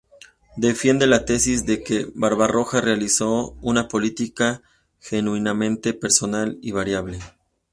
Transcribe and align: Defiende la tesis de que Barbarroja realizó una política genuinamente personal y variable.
Defiende 0.57 1.05
la 1.05 1.25
tesis 1.25 1.67
de 1.67 1.83
que 1.83 2.09
Barbarroja 2.15 2.81
realizó 2.81 3.51
una 3.61 3.87
política 3.87 4.63
genuinamente 4.99 5.93
personal 5.93 6.57
y 6.59 6.71
variable. 6.71 7.19